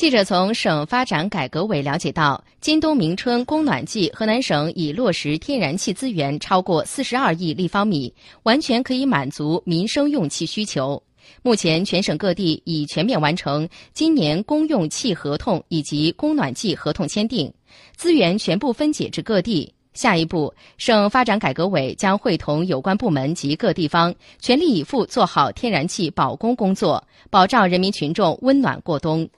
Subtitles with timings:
[0.00, 8.10] 记者从省发展改革委了解到今冬明春供暖季河南省已落实天然气资源超过四十二亿立方米
[8.44, 11.02] 完全可以满足民生用气需求。
[11.42, 17.52] 目前全省各地已全面完成今年公用气合同以及供暖季合同签订
[17.94, 19.70] 资源全部分解至各地。
[19.92, 29.28] 下一步省发展改革委将会同有关部门及各地方全力以赴做好天然气保供工作保障人民群众温暖过冬。